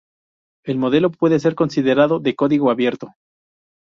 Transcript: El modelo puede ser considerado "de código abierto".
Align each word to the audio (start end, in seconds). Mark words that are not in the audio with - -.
El 0.65 0.79
modelo 0.79 1.11
puede 1.11 1.39
ser 1.39 1.53
considerado 1.53 2.17
"de 2.19 2.33
código 2.33 2.71
abierto". 2.71 3.09